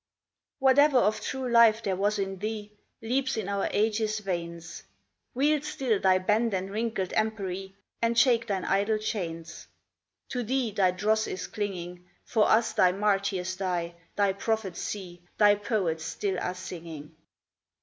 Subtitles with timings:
[0.57, 2.71] Whatever of true life there was in thee
[3.03, 4.81] Leaps in our age's veins;
[5.35, 9.67] Wield still thy bent and wrinkled empery, And shake thine idle chains;
[10.29, 15.53] To thee thy dross is clinging, For us thy martyrs die, thy prophets see, Thy
[15.53, 17.15] poets still are singing.